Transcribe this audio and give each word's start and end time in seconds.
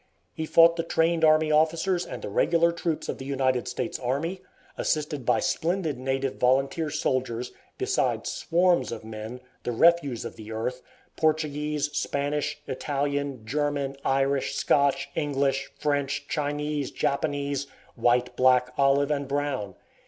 He 0.33 0.47
fought 0.47 0.77
the 0.77 0.83
trained 0.83 1.23
army 1.23 1.51
officers 1.51 2.07
and 2.07 2.23
the 2.23 2.29
regular 2.31 2.71
troops 2.71 3.07
of 3.07 3.19
the 3.19 3.25
United 3.25 3.67
States 3.67 3.99
Army, 3.99 4.41
assisted 4.75 5.27
by 5.27 5.39
splendid 5.39 5.99
native 5.99 6.37
volunteer 6.37 6.89
soldiers, 6.89 7.51
besides 7.77 8.31
swarms 8.31 8.91
of 8.91 9.03
men, 9.03 9.41
the 9.61 9.71
refuse 9.71 10.25
of 10.25 10.37
the 10.37 10.51
earth, 10.51 10.81
Portuguese, 11.17 11.91
Spanish, 11.95 12.59
Italian, 12.65 13.45
German, 13.45 13.95
Irish, 14.03 14.55
Scotch, 14.55 15.11
English, 15.13 15.69
French, 15.77 16.27
Chinese, 16.27 16.89
Japanese, 16.89 17.67
white, 17.93 18.35
black, 18.35 18.73
olive, 18.79 19.11
and 19.11 19.27
brown. 19.27 19.75